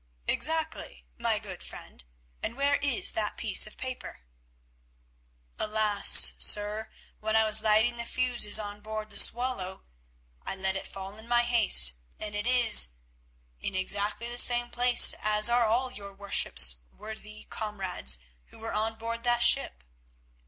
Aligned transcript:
"Exactly, 0.27 1.05
my 1.19 1.37
good 1.37 1.61
friend, 1.61 2.03
and 2.41 2.57
where 2.57 2.77
is 2.77 3.11
that 3.11 3.37
piece 3.37 3.67
of 3.67 3.77
paper?" 3.77 4.21
"Alas! 5.59 6.33
sir, 6.39 6.89
when 7.19 7.35
I 7.35 7.43
was 7.45 7.61
lighting 7.61 7.97
the 7.97 8.05
fuses 8.05 8.57
on 8.57 8.81
board 8.81 9.11
the 9.11 9.17
Swallow, 9.19 9.83
I 10.43 10.55
let 10.55 10.75
it 10.75 10.87
fall 10.87 11.19
in 11.19 11.27
my 11.27 11.43
haste, 11.43 11.93
and 12.19 12.33
it 12.33 12.47
is—in 12.47 13.75
exactly 13.75 14.27
the 14.27 14.39
same 14.39 14.71
place 14.71 15.13
as 15.19 15.51
are 15.51 15.65
all 15.67 15.91
your 15.91 16.15
worship's 16.15 16.77
worthy 16.91 17.43
comrades 17.51 18.17
who 18.45 18.57
were 18.57 18.73
on 18.73 18.95
board 18.95 19.21
that 19.25 19.43
ship. 19.43 19.83